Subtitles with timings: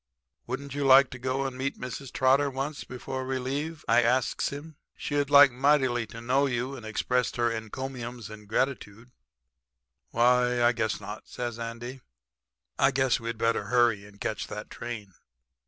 [0.47, 2.11] "'Wouldn't you like to go down and meet Mrs.
[2.11, 4.77] Trotter once before we leave?' I asks him.
[4.97, 9.11] 'She'd like mightily to know you and express her encomiums and gratitude.'
[10.09, 12.01] "'Why, I guess not,' says Andy.
[12.79, 15.13] 'I guess we'd better hurry and catch that train.'